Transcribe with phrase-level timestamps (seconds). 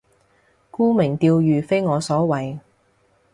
[0.71, 2.59] 沽名釣譽非我所為